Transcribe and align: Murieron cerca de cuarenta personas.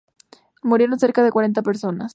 Murieron 0.63 0.97
cerca 0.97 1.21
de 1.21 1.31
cuarenta 1.31 1.61
personas. 1.61 2.09